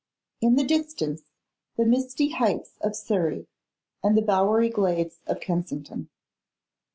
In 0.41 0.55
the 0.55 0.63
distance, 0.63 1.21
the 1.77 1.85
misty 1.85 2.29
heights 2.29 2.71
of 2.81 2.95
Surrey, 2.95 3.45
and 4.03 4.17
the 4.17 4.23
bowery 4.23 4.71
glades 4.71 5.19
of 5.27 5.39
Kensington. 5.39 6.09